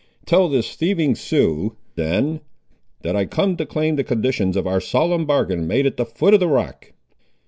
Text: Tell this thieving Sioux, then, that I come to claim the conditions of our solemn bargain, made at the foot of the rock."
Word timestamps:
Tell 0.25 0.49
this 0.49 0.73
thieving 0.75 1.13
Sioux, 1.13 1.75
then, 1.93 2.39
that 3.03 3.15
I 3.15 3.25
come 3.27 3.55
to 3.57 3.67
claim 3.67 3.97
the 3.97 4.03
conditions 4.03 4.57
of 4.57 4.65
our 4.65 4.81
solemn 4.81 5.27
bargain, 5.27 5.67
made 5.67 5.85
at 5.85 5.97
the 5.97 6.05
foot 6.07 6.33
of 6.33 6.39
the 6.39 6.47
rock." 6.49 6.93